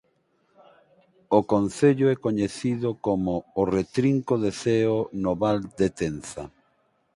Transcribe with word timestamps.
O 1.37 1.39
concello 1.51 2.05
é 2.13 2.15
coñecido 2.25 2.89
como 3.05 3.33
o 3.61 3.63
«Retrinco 3.75 4.33
de 4.43 4.51
ceo 4.61 4.97
no 5.23 5.31
Val 5.41 5.59
de 5.79 5.87
Tenza». 5.99 6.43